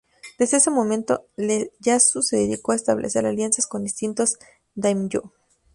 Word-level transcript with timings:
Desde 0.39 0.57
ese 0.57 0.71
momento, 0.71 1.27
Ieyasu 1.37 2.23
se 2.23 2.35
dedicó 2.37 2.71
a 2.71 2.75
establecer 2.75 3.23
alianzas 3.27 3.67
con 3.67 3.83
distintos 3.83 4.39
"daimyō". 4.75 5.31